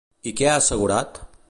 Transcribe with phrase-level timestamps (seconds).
[0.31, 1.25] I què ha assegurat?